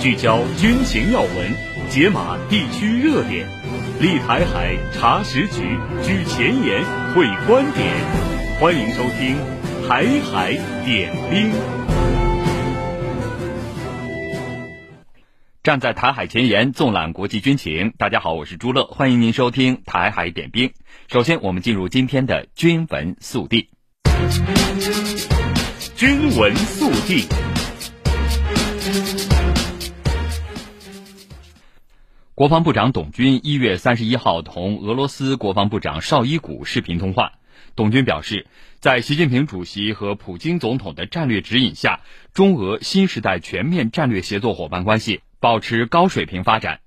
[0.00, 1.30] 聚焦军情要闻，
[1.88, 3.46] 解码地区热点，
[4.00, 7.86] 立台海查实局，居前沿会观点。
[8.58, 9.36] 欢迎收听
[9.88, 10.52] 《台海
[10.84, 11.50] 点兵》。
[15.62, 17.92] 站在台海前沿，纵览国际军情。
[17.96, 20.68] 大家好，我是朱乐，欢迎您收听《台海点兵》。
[21.08, 23.68] 首先，我们进入今天的军文速递。
[25.94, 27.28] 军文速递。
[32.34, 37.32] 国防部长董军一月三十一号同俄罗斯国防部长绍伊古视频通话。
[37.74, 38.46] 董军表示，
[38.80, 42.00] 在习近平主席和普京总统的战略指引下，
[42.34, 46.81] 中俄新时代全面战略协作伙伴关系保持高水平发展。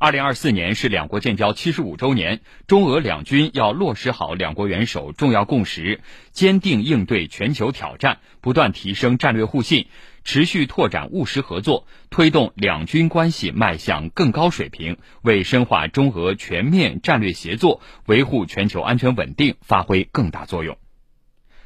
[0.00, 9.88] 二零二四年是两国建交七十五周年，中俄两军要落实好两国元首重要共识，坚定应对全球挑战，不断提升战略互信，
[10.22, 20.78] 持续拓展务实合作，推动两军关系迈向更高水平，为深化中俄全面战略协作、维护全球安全稳定发挥更大作用。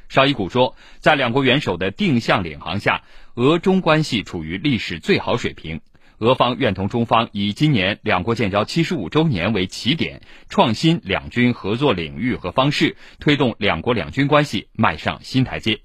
[0.09, 3.03] 绍伊古说，在两国元首的定向领航下，
[3.35, 5.81] 俄中关系处于历史最好水平。
[6.19, 15.81] 俄方愿同中方以今年两国建交七十五周年为起点，创新两军合作领域和方式，推动两国两军关系迈上新台阶。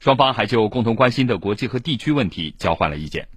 [0.00, 3.28] 双方还就共同关心的国际和地区问题交换了意见。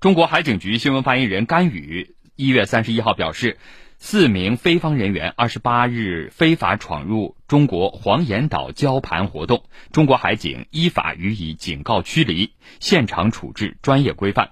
[0.00, 3.58] 中国海警局新闻发言人甘宇一月三十一号表示。
[3.98, 14.50] 四名非方人员二十八日非法闯入中国黄岩岛礁盘活动，中国海警依法予以警告驱离，现场处置专业规范。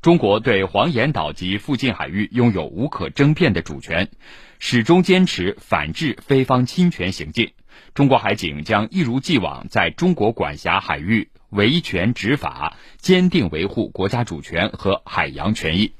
[0.00, 4.10] 中国对黄岩岛及附近海域拥有无可争辩的主权，
[4.58, 7.52] 始终坚持反制非方侵权行径。
[7.94, 15.92] 中国海警将一如既往在中国管辖海域维权执法，坚定维护国家主权和海洋权益。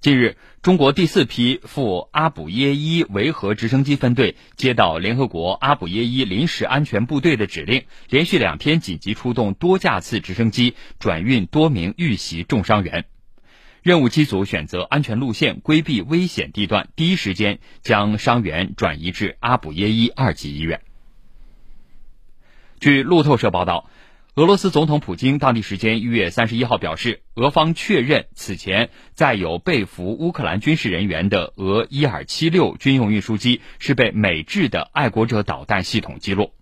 [0.00, 13.06] 近日，中国第四批赴阿卜耶伊维和直升机分队接到联合国阿卜耶伊临时安全部队的指令，连续两天紧急出动多架次直升机转运多名遇袭重伤员。
[13.82, 20.82] 任务机组选择安全路线，规避危险地段，第一时间将伤员转移至阿卜耶伊二级医院。
[22.78, 23.90] 据路透社报道。
[24.36, 36.52] 俄罗斯总统普京当地时间一月三十一号表示，俄方确认此前载有被俘乌克兰军事人员的俄伊尔七六军用运输机是被美制的爱国者导弹系统击落。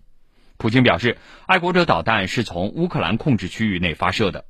[0.55, 4.45] 普京表示，爱国者导弹是从乌克兰控制区域内发射的。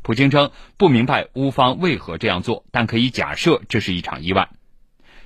[0.00, 4.48] 普京称不明白乌方为何这样做，但可以假设这是一场意外。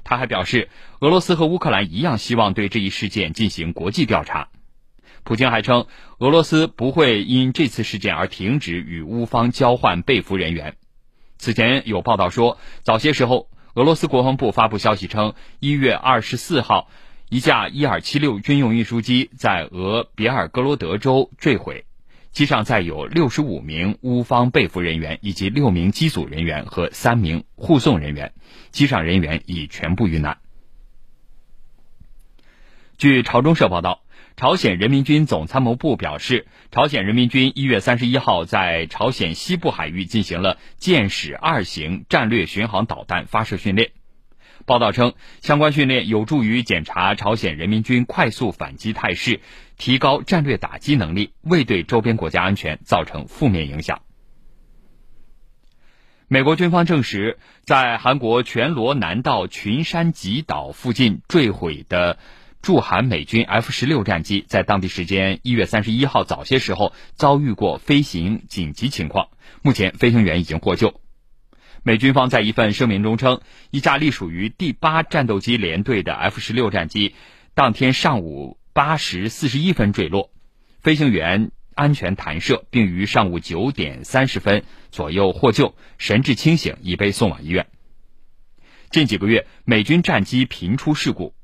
[0.02, 0.68] 他还表示，
[0.98, 4.48] 俄罗斯和乌克兰一样希望对这一事件进行国际调查。
[5.26, 5.88] 普京还称，
[6.18, 10.76] 俄罗斯不会因这次事件而停止与乌方交换被俘人员。
[11.36, 16.88] 此前有报道说，早些时候，俄罗斯国防部发布消息称，一月二十四号，
[17.28, 21.86] 一架伊尔七六军用运输机在俄别尔哥罗德州坠毁，
[22.30, 28.32] 机上载有六十五名乌方被俘人员以及六名机组人员和三名护送人员，
[28.70, 30.38] 机上人员已全部遇难。
[32.96, 34.02] 据朝中社报道。
[34.36, 43.92] 朝鲜人民军总参谋部表示，朝鲜人民军一月三十一号在朝鲜西部海域进行了箭矢二型战略巡航导弹发射训练。
[44.66, 49.40] 报道称，相关训练有助于检查朝鲜人民军快速反击态势，
[49.78, 54.02] 提高战略打击能力，未对周边国家安全造成负面影响。
[56.28, 62.18] 美国军方证实，在韩国全罗南道群山吉岛附近坠毁的。
[62.66, 69.28] 驻韩美军 F 十六战机在当地时间一月三十一号早些时候遭遇过飞行紧急情况，
[69.62, 71.00] 目前飞行员已经获救。
[71.84, 73.40] 美军方在一份声明中称，
[73.70, 77.14] 一架隶属于第八战斗机联队的 F 十六战机
[77.54, 80.32] 当天上午八时四十一分坠落，
[80.80, 87.68] 飞行员安全弹射，并于上午九点三十分左右获救，神志清醒，已被送往医院。
[88.90, 91.35] 近几个月，美军战机频出事故。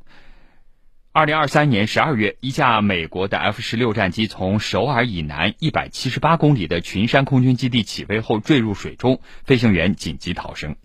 [1.14, 10.76] 二零二三年十二月，一架美国的 F 十六战机从首尔以南一百七十八公里的群山空军基地起飞后坠入水中，飞行员紧急逃生。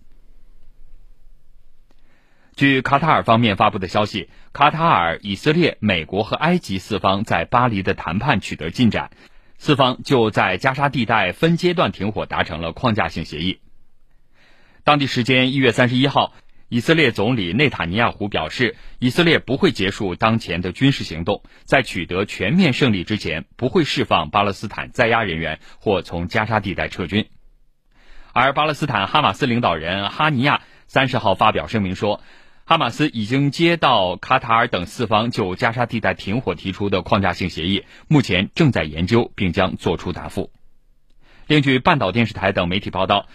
[2.54, 9.10] 据卡塔尔方面发布的消息，卡塔尔、以色列、美国和埃及四方在巴黎的谈判取得进展，
[9.56, 13.60] 四方就在加沙地带分阶段停火达成了框架性协议。
[14.84, 16.34] 当地时间一月三十一号。
[16.70, 27.26] 以色列总理内塔尼亚胡表示，以色列不会结束当前的军事行动，在取得全面胜利之前，不会释放巴勒斯坦在押人员或从加沙地带撤军。
[28.34, 32.20] 而巴勒斯坦哈马斯领导人哈尼亚三十号发表声明说，
[32.66, 40.52] 哈马斯已经接到卡塔尔等四方就加沙地带停火提出的框架性协议，目前正在研究并将作出答复。
[41.46, 43.26] 另据半岛电视台等媒体报道。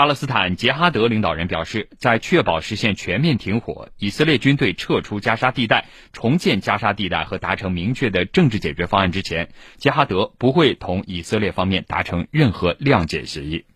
[0.00, 13.66] 巴勒斯坦杰哈德领导人表示，在确保实现全面停火、以色列军队撤出加沙地带、重建加沙地带和达成明确的政治解决方案之前，杰哈德不会同以色列方面达成任何谅解协议。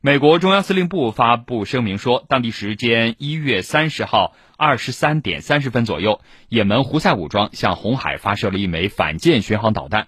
[0.00, 10.06] 美国中央司令部发布声明说，当地时间一月三十号二十三点三十分左右，也门胡塞武装向红海发射了一枚反舰巡航导弹。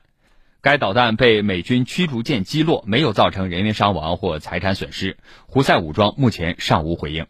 [0.64, 5.18] 该导弹被美军驱逐舰击落，没有造成人员伤亡或财产损失。
[5.46, 7.26] 胡塞武装目前尚无回应。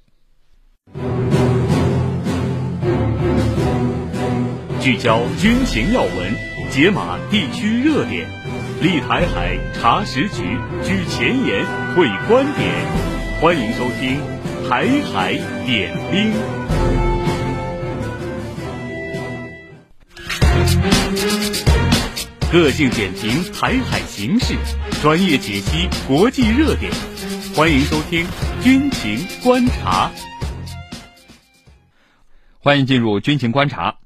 [4.81, 6.33] 聚焦军情要闻，
[6.71, 8.29] 解码地区热点，
[8.81, 11.67] 立台海查实局，举前沿
[11.97, 12.71] 会观点。
[13.41, 14.21] 欢迎收听
[14.69, 15.33] 《台海
[15.67, 16.33] 点兵》。
[22.55, 24.55] 个性点评台海形势，
[25.03, 26.93] 专业解析国际热点，
[27.53, 28.25] 欢迎收听
[28.63, 30.09] 军情观察。
[32.61, 33.97] 欢迎进入军情观察。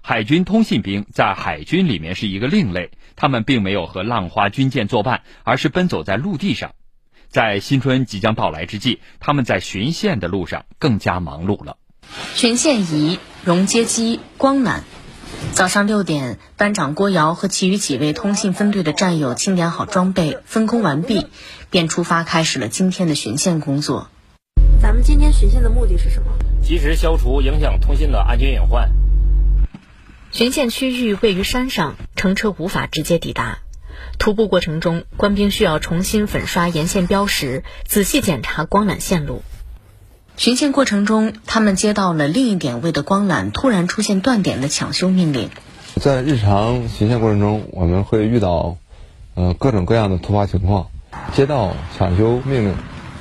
[0.00, 6.72] 海军通信兵在海军里面是一个另类，他们并没有和浪花军舰作伴，而是奔走在陆地上。
[7.28, 11.76] 在新春即将到来之际，他们在巡线的路上更加忙碌了。
[12.34, 14.80] 巡线仪、熔接机、光缆。
[15.52, 21.26] 早上六点，班长郭瑶和其余几位通信分队的战友清点好装备，分工完毕，
[21.68, 24.08] 便出发开始了今天的巡线工作。
[24.80, 26.32] 咱们今天巡线的目的是什么？
[26.62, 28.90] 及时消除影响通信的安全隐患。
[30.32, 33.58] 巡线区域位于山上，乘车无法直接抵达。
[34.18, 39.42] 徒步过程中，官兵需要重新粉刷沿线标识，仔细检查光缆线路。
[40.40, 45.50] 巡线过程中，他们接到了另一点位的光缆突然出现断点的抢修命令。
[45.96, 48.78] 在日常巡线过程中，我们会遇到，
[49.34, 50.86] 呃，各种各样的突发情况。
[51.34, 52.74] 接到抢修命令，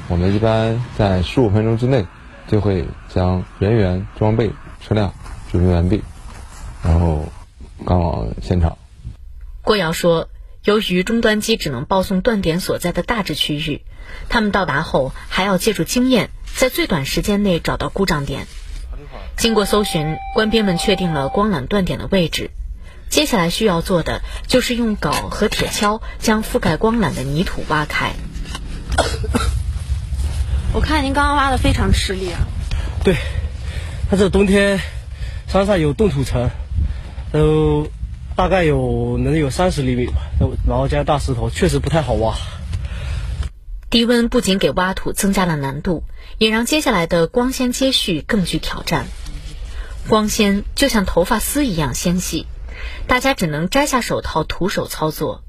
[0.08, 2.06] 我们一般在十五分钟之内
[2.48, 5.14] 就会将人员、装备、车辆
[5.52, 6.02] 准备完毕，
[6.82, 7.26] 然后
[7.86, 8.78] 赶往现场。
[9.62, 10.30] 郭瑶说，
[10.64, 13.82] 由于终端机只能报送断点所在的大致区域，
[14.30, 16.30] 他们到达后还要借助经验。
[16.56, 18.48] 在最短时间内找到故障点，
[19.38, 22.52] 经过搜寻，官兵们确定了光缆断点的位置。
[23.10, 28.14] 接下来需要做的就是用镐和铁锹将覆盖光缆的泥土挖开。
[30.74, 32.40] 我看您刚刚挖的非常吃力啊。
[33.04, 33.16] 对，
[34.12, 34.80] 它这冬天
[35.48, 36.52] 山上有冻土层，
[37.32, 37.88] 都
[38.36, 40.14] 大概有能有三十厘米吧，
[40.68, 42.36] 然后加大石头，确实不太好挖。
[43.90, 46.04] 低温不仅给挖土增加了难度，
[46.40, 49.08] 也让接下来的光纤接续更具挑战。
[50.08, 52.48] 光纤就像头发丝一样纤细，
[53.08, 55.44] 大家只能摘下手套徒手操作。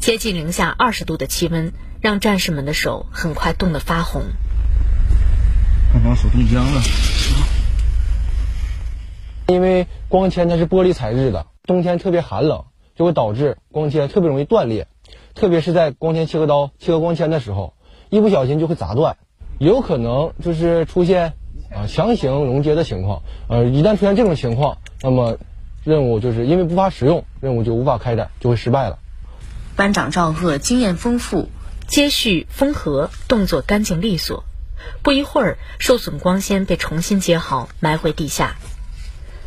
[0.00, 1.70] 接近零下二十度的气温，
[2.00, 4.22] 让战士们的手很快冻得发红。
[5.92, 6.80] 看把手冻僵了。
[9.48, 12.64] 因为光纤它是玻璃材质的，冬天特别寒冷，
[12.96, 14.88] 就会导致光纤特别容易断裂。
[15.34, 17.74] 特别是在光纤切割刀切割光纤的时候，
[18.08, 19.18] 一不小心就会砸断，
[19.58, 21.34] 有可能就是出现
[21.70, 23.22] 啊强行熔接的情况。
[23.48, 25.38] 呃，一旦出现这种情况，那么
[25.84, 28.98] 任务就是因为无法使用，任务就无法开展，就会失败了。
[29.76, 31.48] 班长赵贺经验丰富，
[31.86, 34.44] 接续封合动作干净利索。
[35.02, 38.56] 不一会儿，受损光纤被重新接好，埋回地下。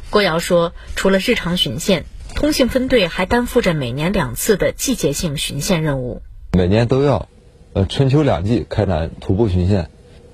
[0.10, 2.06] 郭瑶说，除了日常巡线。
[2.36, 6.22] 通信分队还担负着每年两次的季节性巡线任务。
[6.54, 7.28] 每年都要，
[7.74, 9.90] 呃，春秋两季开展徒步巡线。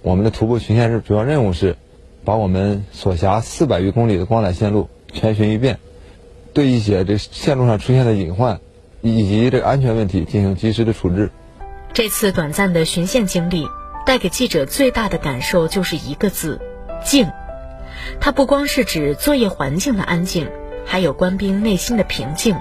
[0.05, 1.77] 我们的徒步巡线是主要任务是，
[2.23, 5.79] 把我们所辖四百余公里的光缆线路全巡一遍，
[6.53, 8.59] 对一些这线路上出现的隐患
[9.01, 11.31] 以及这个安全问题进行及时的处置。
[11.91, 13.67] 这次短暂的巡线经历，
[14.05, 16.61] 带给记者最大的感受就是一个字：
[17.03, 17.27] 静。
[18.19, 20.47] 它不光是指作业环境的安静。
[20.85, 22.55] 还有官兵内心的平静，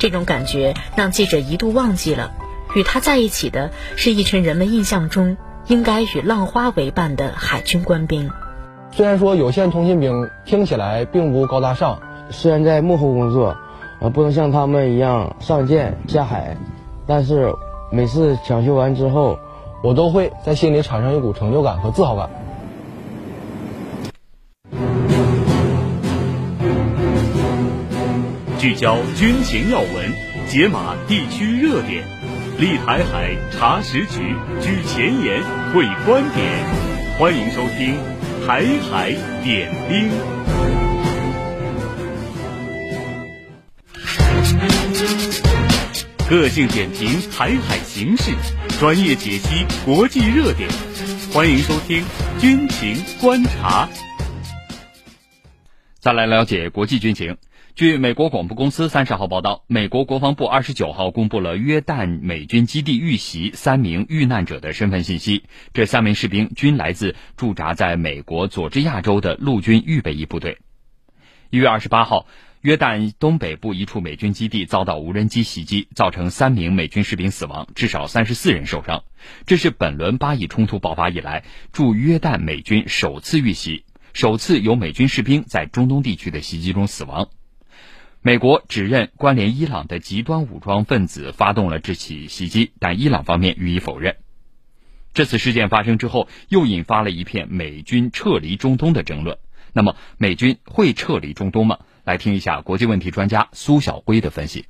[0.00, 2.32] 这种感觉让记者一度忘记了，
[2.74, 5.36] 与他在一起的是一群人们印象中
[5.68, 8.30] 应该与浪花为伴的海军官兵。
[8.92, 13.56] 虽然说有线通信兵听起来并不高大上，虽然在幕后工作，
[14.00, 16.56] 呃，不能像他们一样上舰下海，
[17.06, 17.52] 但是
[17.90, 19.38] 每次抢修完之后，
[19.82, 22.30] 我都会在心里产生一股成就感和自豪感。
[28.58, 29.88] 聚焦军情要闻，
[30.48, 32.04] 解码地区热点。
[32.58, 35.42] 立台海查实局，举前沿，
[35.74, 36.64] 会观点。
[37.18, 37.96] 欢迎收听
[38.46, 39.12] 《台海
[39.44, 40.08] 点兵》。
[46.30, 48.32] 个性点评台海形势，
[48.80, 50.66] 专业解析国际热点。
[51.34, 52.02] 欢迎收听
[52.40, 53.86] 《军情观察》。
[56.00, 57.36] 再来了解国际军情。
[57.76, 65.44] 据美国广播公司三十号报道，美国国防部二十九号公布了约旦美军基地遇袭三名遇难者的身份信息。
[65.74, 70.56] 这三名士兵均来自驻扎在美国佐治亚州的陆军预备役部队。
[71.50, 72.26] 一月二十八号，
[72.62, 79.04] 约旦东北部一处美军基地遭到无人机袭击，造成三名美军士兵死亡，至少三十四人受伤。
[79.44, 87.28] 这是本轮巴以冲突爆发以来驻约旦美军首次遇袭，首次有美军士兵在中东地区的袭击中死亡。
[88.26, 94.16] 美国指认关联伊朗的极端武装分子发动了这起袭击，但伊朗方面予以否认。
[95.14, 99.38] 这次事件发生之后，又引发了一片美军撤离中东的争论。
[99.72, 101.78] 那么，美军会撤离中东吗？
[102.02, 104.66] 来听一下国际问题专家苏晓辉的分析。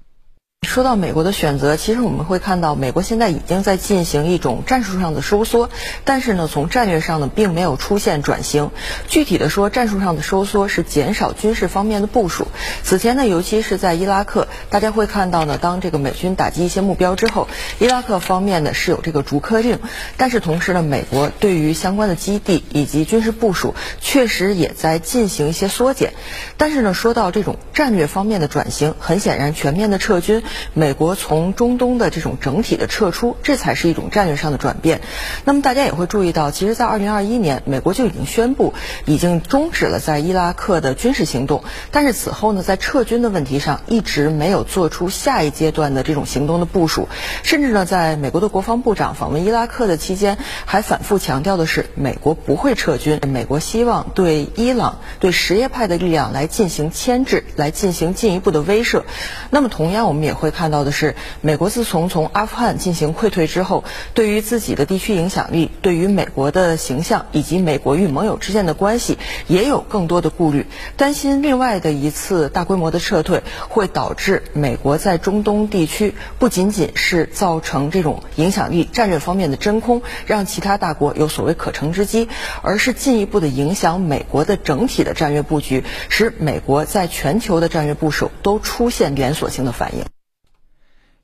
[0.76, 5.70] 说到美国的选择，其实我们会看到，美国现在已经在进行一种战术上的收缩，
[6.04, 8.70] 但是呢，从战略上呢，并没有出现转型。
[9.08, 12.48] 具体的说，战术上的收缩是减少军事方面的部署。
[12.82, 17.48] 此前呢，尤其是在伊拉克，大家会看到呢，当这个美军打击一些目标之后，
[17.78, 19.78] 伊拉克方面呢是有这个逐客令，
[20.18, 26.12] 但是同时呢，美国对于相关的基地以及军事部署，确实也在进行一些缩减。
[26.58, 30.42] 但是呢，说到这种战略方面的转型，很显然，全面的撤军。
[30.74, 35.00] 美国从中东的这种整体的撤出，这才是一种战略上的转变。
[35.44, 38.74] 那么大家也会注意到，其实，在二零二一年，美国就已经宣布
[39.04, 41.64] 已经终止了在伊拉克的军事行动。
[41.90, 47.08] 但是此后呢，在撤军的问题上，一直没有做出下一阶段的这种行动的部署。
[47.42, 53.20] 甚至呢，在美国的国防部长访问伊拉克的期间，还反复强调的是，美国不会撤军。
[53.26, 59.02] 美国希望对伊朗、对什叶派的力量来进行牵制，来进行进一步的威慑。
[59.50, 60.50] 那么同样，我们也会。
[60.50, 70.66] 看到的是，美国自从从阿富汗进行溃退之后，对于自己的地区影响力、对于美国的形象以及美国与盟友之间的关系，也有更多的顾虑，
[70.96, 82.28] 担心另外的一次大规模的撤退会导致美国在中东地区不仅仅是造成这种影响力战略方面的真空，让其他大国有所谓可乘之机，
[82.62, 90.04] 而是进一步的影响美国的整体的战略布局，使美国在全球的战略部署都出现连锁性的反应。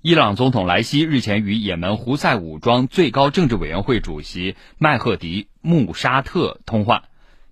[0.05, 7.05] 伊朗总统莱希日前与也门胡塞武装最高政治委员会主席麦赫迪·穆沙特通话，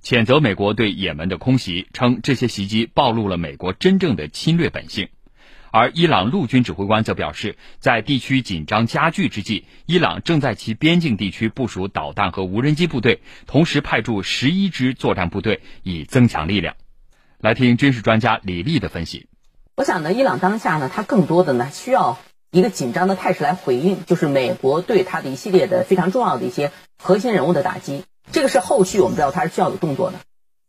[0.02, 5.11] 谴责美国对也门的空袭，称这些袭击暴露了美国真正的侵略本性。
[5.71, 16.75] 而伊朗陆军指挥官则表示，在地区紧张加剧之际，伊朗正在其边境地区部署导弹和无人机部队，同时派驻十一支作战部队，以增强力量。
[17.38, 19.28] 来听军事专家李丽的分析。
[19.76, 22.19] 我想呢，伊朗当下呢，它更多的呢需要。
[22.52, 28.04] 一个紧张的态势来回应，就是美国对他的一系列的非常重要的一些核心人物的打击。
[28.33, 30.19] 这个是后续我们知道他是需要有动作的。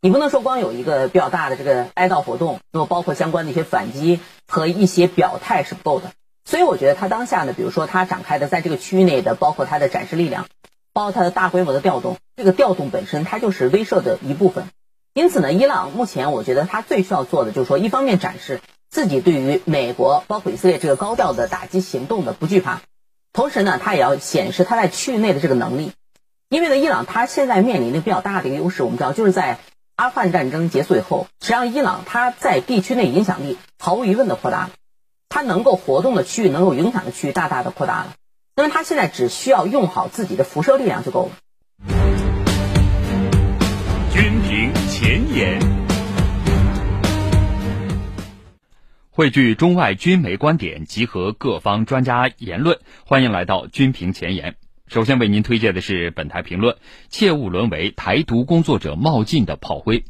[0.00, 6.12] 你不能说光有一个比较大的这个哀悼活动，那么包括相关的一些反击和一些表态是不够的。
[6.44, 10.46] 所以我觉得他当下呢，比如说他展开的在这个区域内的，包括他的展示力量，
[10.92, 14.68] 包括他的大规模的调动，这个调动本身它就是威慑的一部分。
[15.14, 18.60] 因此呢，伊朗目前我觉得他最需要做的就是说，一方面展示。
[18.92, 22.82] 自己对于美国包括以色列这个高调的打击行动的不惧怕，
[23.32, 25.92] 同时呢，他也要显示他在区域内的这个能力。
[26.50, 29.58] 因为呢，伊朗他现在面临的比较大的一个优势，我们知道就是在
[29.96, 34.70] 阿富汗战争结束以后，实际上伊朗他在地区内影响力毫无疑问的扩大了，
[35.30, 38.12] 他能够活动的区域、能够影响的区域大大的扩大了。
[38.54, 41.30] 那么他现在只需要用好自己的辐射力量就够了。
[44.12, 45.81] 军评前沿。
[49.22, 54.56] 汇聚中外军媒观点，集合各方专家言论，欢迎来到军评前沿。
[54.88, 56.76] 首先为您推荐的是本台评论：
[57.08, 60.02] 切勿沦为台独工作者冒进的炮灰。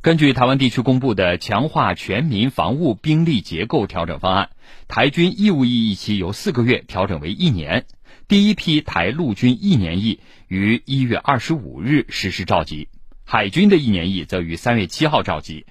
[0.00, 4.48] 根据台湾地区公布的强化全民防务兵力结构调整方案，
[4.88, 7.84] 台军义务役役期由四个月调整为一年。
[8.26, 12.88] 第一批台陆军一年役于一月二十五日实施召集，
[13.26, 15.66] 海军的一年役则于三月七号召集。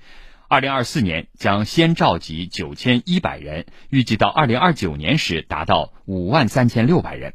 [0.50, 7.34] 二零二四年将先召集九千一百人，预计到二零二九年时达到五万三千六百人。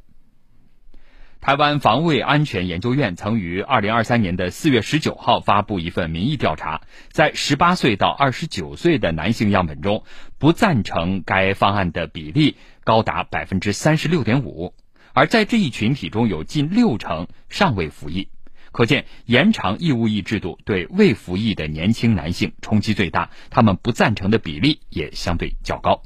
[1.42, 10.04] 台湾防卫安全研究院曾于二零二三年的四月十九号发布一份民意调查，在十八岁到二十九岁的男性样本中，
[10.38, 14.72] 不赞成该方案的比例高达百分之三十六点五，
[15.12, 18.28] 而在这一群体中有近六成尚未服役，
[18.72, 26.02] 可见延长义务役制度对未服役的年轻男性冲击最大，他们不赞成的比例也相对较高。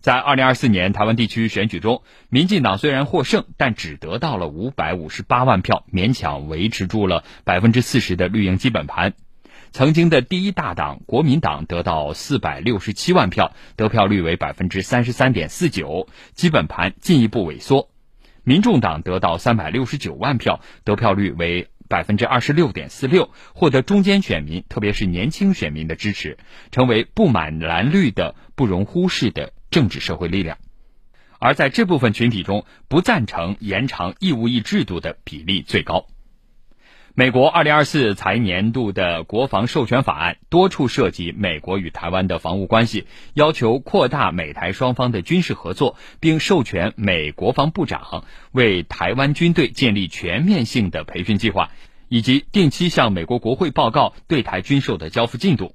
[0.00, 9.12] 在二零二四年台湾地区选举中，民进党虽然获胜，但只得到了五百五十八万票，勉强维持住了百分之四十的绿营基本盘。
[9.72, 17.89] 曾经的第一大党国民党得到四百六十七万票，得票率为百分之三十三点四九，基本盘进一步萎缩。
[18.44, 26.38] 民众党得到三百六十九万票，得票率为百分之二十六点四六，获得中间选民，特别是年轻选民的支持，
[26.70, 30.58] 成为不满蓝绿的不容忽视的政治社会力量，
[31.38, 36.06] 而在这部分群体中，不赞成延长义务役制度的比例最高。
[37.20, 51.68] 美国二零二四财年度的国防授权法案多处涉及美国与台湾的防务关系，要求扩大美台双方的军事合作，并授权美国防部长为台湾军队建立全面性的培训计划，
[52.08, 55.74] 以及定期向美国国会报告对台军售的交付进度。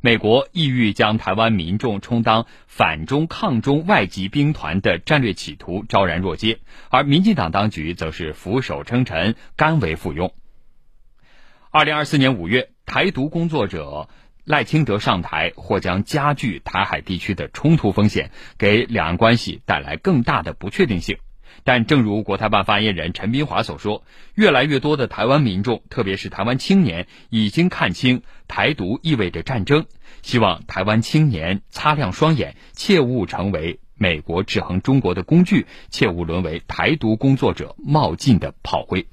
[0.00, 10.30] 美国意欲将台湾民众充当反中抗中外籍兵团的战略企图昭然若揭，而民进党当局则是俯首称臣，甘为附庸。
[11.76, 14.08] 二零二四年五月，台独工作者
[14.44, 21.18] 赖清德上台，或将加剧台海地区的冲突风险，给两岸关系带来更大的不确定性。
[21.64, 24.04] 但正如国台办发言人陈斌华所说，
[24.34, 29.84] 越来越多的台湾民众，特别是台湾青年，已经看清台独意味着战争。
[30.22, 39.06] 希望台湾青年擦亮双眼，切勿成为美国制衡中国的工具，切勿沦为台独工作者冒进的炮灰。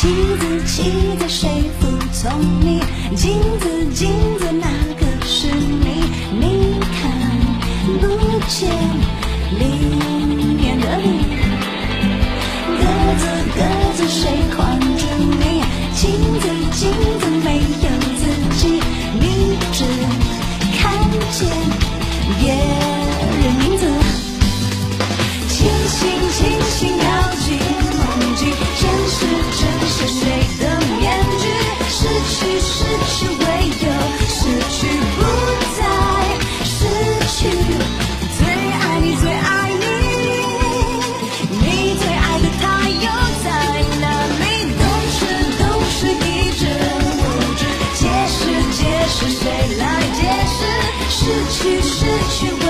[0.00, 0.08] 镜
[0.38, 1.48] 子，镜子，谁
[1.80, 2.30] 服从
[2.60, 2.80] 你？
[3.16, 6.04] 镜子，镜子，哪个是你？
[6.38, 7.10] 你看
[7.98, 8.06] 不
[8.46, 8.70] 见
[9.58, 9.64] 里
[10.54, 11.06] 面的你。
[12.78, 12.84] 鸽
[13.18, 13.60] 子，鸽
[13.96, 15.64] 子，谁还着你？
[15.96, 16.06] 镜
[16.38, 17.27] 子，镜子。
[51.28, 52.67] 失去失去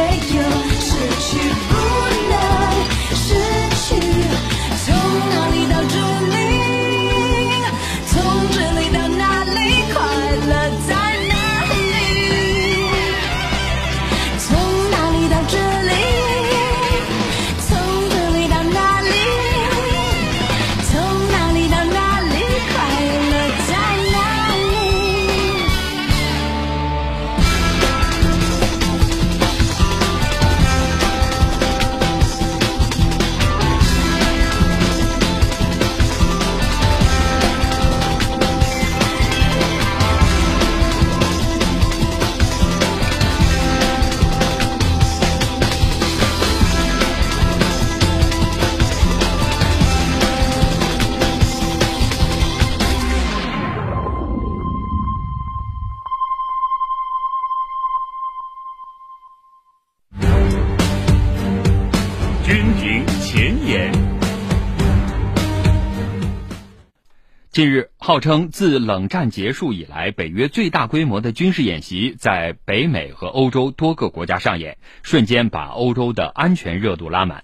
[67.59, 77.43] 近日，号称自冷战结束以来北约最大规模的军事演习在北美和欧洲多个国家上演，瞬间把欧洲的安全热度拉满。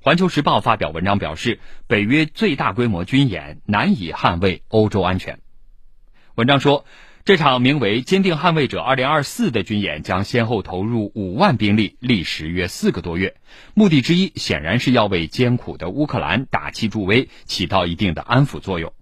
[0.00, 5.38] 环球时报发表文章表示，北约最大规模军演难以捍卫欧洲安全。
[6.34, 6.84] 文章说，
[7.24, 13.36] 这场名为“坚定捍卫者 2024” 的军演将先后投入五万兵力，历时约四个多月。
[13.74, 18.92] 目的之一显然是要为艰苦的乌克兰打气助威，起到一定的安抚作用。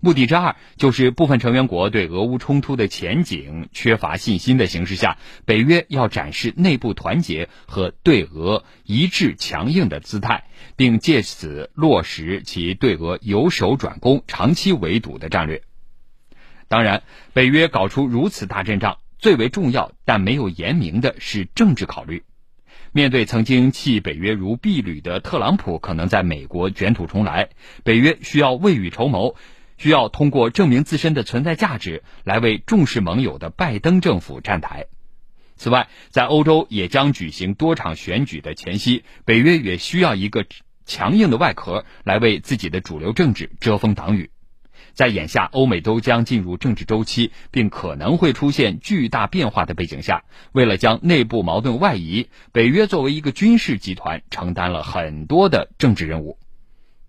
[0.00, 10.44] 目的之二就是部分成员国对俄乌冲突的前景缺乏信心的形势下，北约要展示内部团结和对俄一致强硬的姿态，
[10.76, 15.62] 并借此落实其对俄由守转攻、长期围堵的战略。
[16.68, 22.22] 当然，北约搞出如此大阵仗，最为重要但没有言明的是政治考虑。
[22.92, 27.48] 面对曾经弃北约如敝履的特朗普可能在美国卷土重来，
[27.82, 29.34] 北约需要未雨绸缪。
[29.78, 34.86] 需要通过证明自身的存在价值来为重视盟友的拜登政府站台。
[35.56, 40.46] 此外，在欧洲也将举行多场选举的前夕，北约也需要一个
[40.84, 44.30] 强硬的外壳来为自己的主流政治遮风挡雨。
[44.94, 56.38] 在眼下欧美都将进入政治周期，并可能会出现巨大变化的背景下，为了将内部矛盾外移，北约作为一个军事集团，承担了很多的政治任务。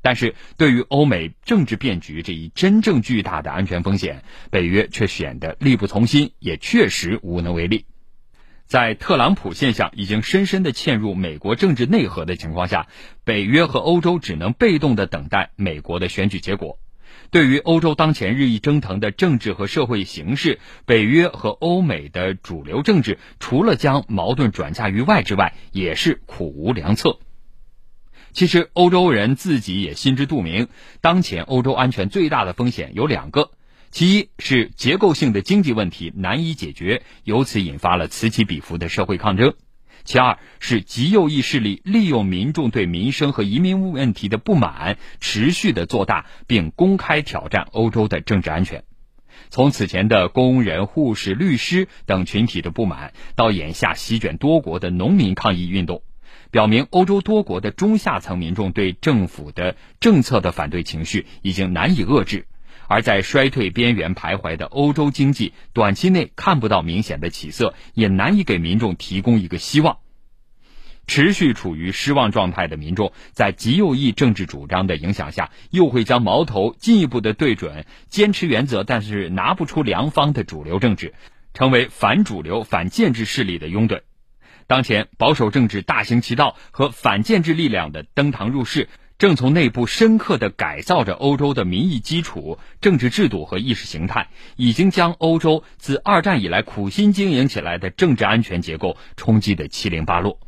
[0.01, 7.85] 但是对于欧美政治变局这一真正巨大的安全风险，北约却显得力不从心，也确实无能为力。
[8.65, 12.87] 在特朗普现象已经深深地嵌入美国政治内核的情况下，
[13.23, 16.77] 北约和欧洲只能被动地等待美国的选举结果。
[17.31, 27.19] 对于欧洲当前日益蒸腾的政治和社会形势，北约和欧美的主流政治除了将矛盾转嫁于外之外，也是苦无良策。
[28.31, 30.67] 其实，欧洲人自己也心知肚明，
[31.01, 33.51] 当前欧洲安全最大的风险有两个：
[33.91, 39.53] 其一是结构性的经济问题难以解决，由此引发了此起彼伏的社会抗争；
[40.03, 48.83] 其二是极右翼势力利用民众对民生和移民问题的不满，持续的做大，并公开挑战欧洲的政治安全。
[49.49, 56.03] 从此前的工人、护士、律师等群体的不满，到眼下席卷多国的农民抗议运动。
[56.51, 62.47] 表明欧洲多国的中下层民众对政府的政策的反对情绪已经难以遏制，
[62.87, 69.97] 而在衰退边缘徘徊的欧洲经济短期内看不到明显的起色，也难以给民众提供一个希望。
[71.05, 81.13] 持续处于失望状态的民众，在极右翼政治主张的影响下，又会将矛头进一步的对准坚持原则但是拿不出良方的主流政治，
[81.53, 84.01] 成为反主流、反建制势力的拥趸。
[84.69, 94.27] 当前保守政治大行其道和反建制力量的登堂入室，正从内部深刻地改造着欧洲的民意基础、政治制度和意识形态，
[94.57, 100.39] 已经将欧洲自二战以来苦心经营起来的政治安全结构冲击得七零八落。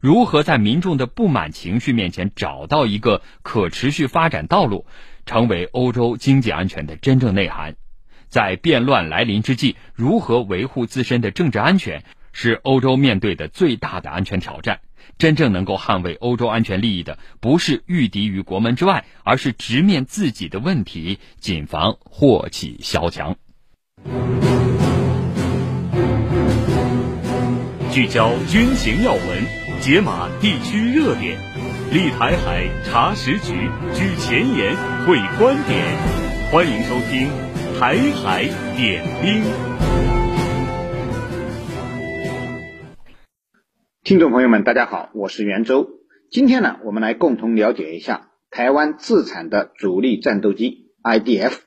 [0.00, 4.84] 如何在民众的不满情绪面前找到一个可持续发展道路，
[5.26, 7.76] 成为欧洲经济安全的真正内涵。
[8.26, 12.02] 在变乱来临之际，如何维护自身的政治安全？
[12.32, 14.80] 是欧洲面对的最大的安全挑战。
[15.16, 23.36] 真正能够捍卫欧洲安全利益的，不是御敌于国门之外，而是直面自己的问题，谨防祸起萧墙。
[27.90, 29.44] 聚焦军情要闻，
[29.80, 31.36] 解码地区热点，
[31.90, 35.84] 立台海查实局，举前沿会观点。
[36.52, 37.28] 欢迎收听
[37.80, 38.44] 《台海
[38.76, 39.42] 点兵》。
[44.08, 46.00] 听众朋友们，大家好，我是袁周。
[46.30, 51.58] 今天呢，我们来共同了解一下台湾自产的主力战斗机 IDF。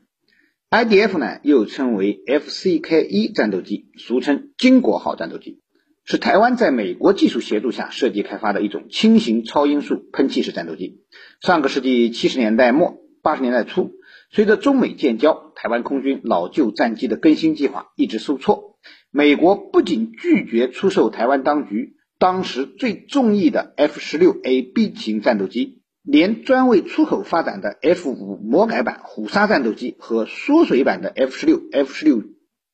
[0.71, 5.61] IDF 呢，又称为 FCK-1 战斗机，俗称“经国号”战斗机，
[6.03, 11.03] 是台湾在美国技术协助下设计开发的一种轻型超音速喷气式战斗机。
[11.41, 13.91] 上个世纪七十年代末、八十年代初，
[14.31, 18.79] 随着中美建交，台湾空军老旧战机的更新计划一直受挫，
[19.11, 21.97] 美国不仅拒绝出售台湾当局。
[22.21, 32.21] 当时最中意的 F 十六 A B 型战斗机，连专为出口发展的 F 五魔改版虎鲨战斗机和缩水版的 F 十六 F 十六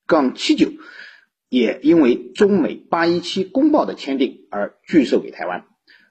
[0.05, 0.73] 杠七九，
[1.47, 5.63] 也因为中美八一七公报的签订而拒售给台湾。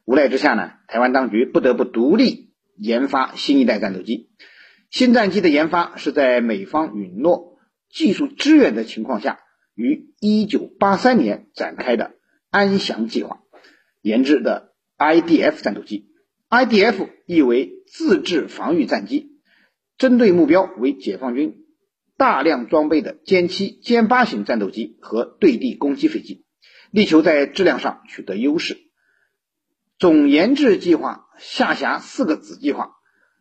[0.07, 4.31] 无奈之下呢，台湾当局不得不独立研发新一代战斗机。
[4.89, 7.59] 新战机的研发是在美方允诺
[7.91, 9.41] 技术支援的情况下，
[9.75, 12.16] 于一九八三年展开的。
[12.57, 13.43] 安祥计划
[14.01, 16.07] 研制的 IDF 战斗机
[16.49, 19.33] ，IDF 意为自制防御战机，
[19.99, 21.67] 针对目标为解放军
[22.17, 26.47] 大量装备的歼七、歼八型战斗机和对地攻击飞机，
[26.91, 28.79] 力求在质量上取得优势。
[29.99, 32.93] 总研制计划下辖四个子计划，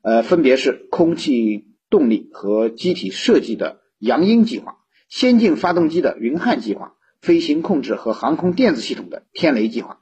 [0.02, 4.76] 呃，分别是空气动力和机体设计的阳鹰计划、
[5.08, 10.00] 先进发动机的云汉计划、飞行控制和航空电子系统的天雷计划。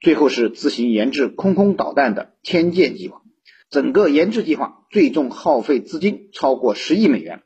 [0.00, 3.22] 最后是自行研制空空导弹的天剑计划，
[3.70, 7.40] 整个研制计划最终耗费资金超过十亿美元。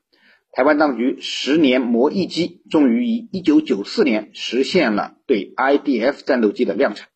[0.50, 7.08] 台湾当局十年磨一机，终于于一九九四年实现了对 IDF 战斗机的量产。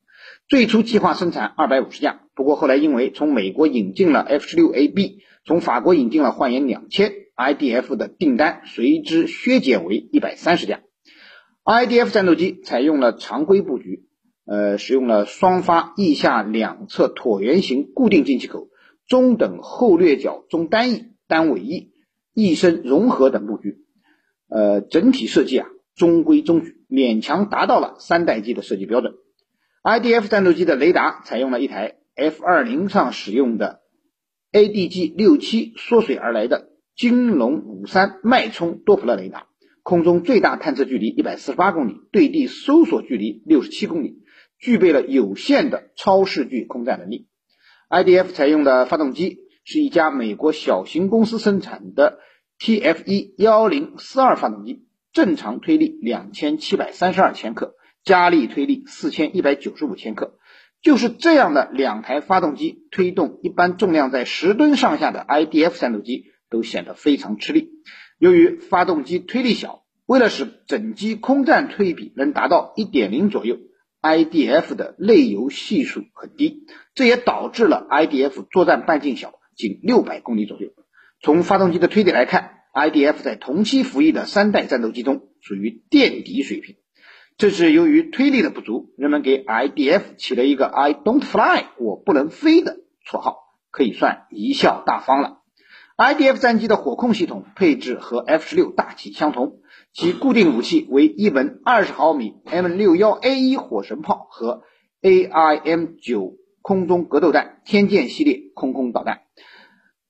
[0.48, 10.82] 最初计划生产二百五十架，不过后来因为从美国引进了 F 十六 AB，从法国引进了幻影两千，IDF 的订单随之削减为一百三十架。
[11.66, 14.04] IDF 战斗机采用了常规布局。
[14.48, 18.68] 呃，使用了双发翼下两侧椭圆形固定进气口、
[19.08, 21.90] 中等后掠角中单翼、单尾翼、
[22.32, 23.78] 翼身融合等布局。
[24.48, 29.14] 呃，整体设计啊中规中矩，勉强达到了三代机的设计标准。
[29.82, 33.80] IDF 战斗机的雷达采用了一台 F 二零上使用的
[34.52, 39.48] ADG 六七缩水而来的金龙五三脉冲多普勒雷达，
[39.86, 44.18] 空中最大探测距离一百四十八公里，对地搜索距离六十七公里。
[44.58, 47.28] 具备了有限的超视距空战能力。
[47.88, 52.18] IDF 采用的发动机是一家美国小型公司生产的
[52.58, 60.36] TFE 幺零四二发动机，正常推力两千七百三十二千克，加力推力四千一百九十五千克。
[60.82, 67.70] 就是这样的两台发动机，推动一般重量在十吨上下的 IDF 战斗机都显得非常吃力。
[68.18, 73.58] 由于发动机推力小，为了使整机空战推比能达到一点零左右。
[74.02, 80.68] IDF 的内油系数很低，这也导致了 IDF 作战半径小，仅六百公里左右。
[81.20, 86.76] 从发动机的推力来看，IDF 在同期服役的三代战斗机中属于垫底水平。
[87.36, 93.38] 这是由于推力的不足，人们给 IDF 起了一个 “I don't fly”，我不能飞的绰号，
[93.70, 95.42] 可以算贻笑大方了。
[95.96, 99.60] IDF 战机的火控系统配置和 F 十六大体相同。
[99.94, 104.62] 其固定武器为一门二十毫米 M 六幺 A 一火神炮和
[105.00, 109.22] AIM 九空中格斗弹天剑系列空空导弹。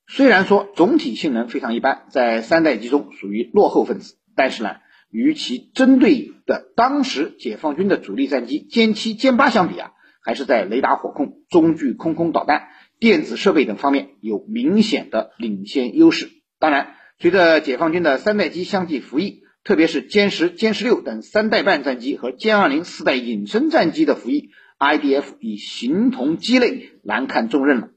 [0.09, 4.71] 虽然说总体性能非常一般，在三代机中属于落后分子，但是呢，
[5.09, 12.67] 与其针对的当时解放军的主力战机歼七、歼八相比啊，还是在雷达火控、中距空空导弹、
[12.99, 16.31] 电子设备等方面有明显的领先优势。
[16.59, 19.43] 当然，随着解放军的三代机相继服役。
[19.65, 27.89] 特别是歼十、歼十六等三代半战机和歼二零四代隐身战机的服役，IDF 已形同鸡肋，难堪重任了。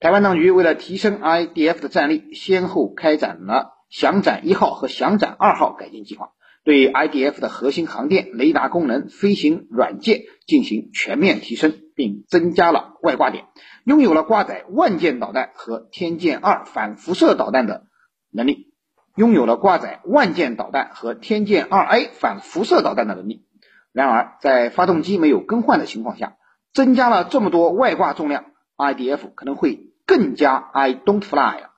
[0.00, 6.30] 台湾当局为了提升 IDF 的战力，先后开展了翔展一号和翔展二号改进计划，
[6.64, 13.46] 对 IDF 的核心航电、雷达功能、飞行软件进行全面提升，并增加了外挂点，
[13.84, 17.84] 拥有了挂载万箭导弹和天剑二反辐射导弹的
[18.30, 18.72] 能力。
[19.16, 23.46] 拥有了挂载万箭导弹和天剑二 A 反辐射导弹的能力。
[23.92, 26.36] 然而，在发动机没有更换的情况下，
[26.72, 31.70] 增加了这么多外挂重量，IDF 可能会更加 I don't fly 了。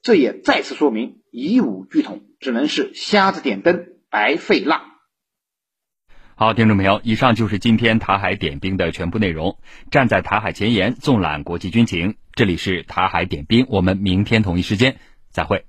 [0.00, 4.87] 这也再次说明以武拒统只能是瞎子点灯，白费蜡。
[6.40, 9.58] 好，听众朋友，以上就是今天台海点兵的全部内容。
[9.90, 13.66] 站在台海前沿，纵览国际军情，这里是台海点兵。
[13.68, 14.98] 我们明天同一时间
[15.32, 15.64] 再会。